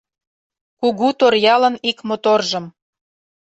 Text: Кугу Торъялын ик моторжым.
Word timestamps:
Кугу 0.79 1.07
Торъялын 1.19 1.75
ик 1.89 1.97
моторжым. 2.07 2.65